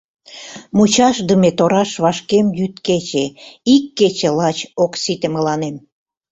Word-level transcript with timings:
Мучашдыме 0.75 1.49
тораш 1.57 1.91
вашкем 2.03 2.47
йӱд-кече— 2.59 3.25
Ик 3.73 3.85
кече 3.97 4.29
лач 4.39 4.57
ок 4.83 4.93
сите 5.03 5.27
мыланем. 5.35 5.75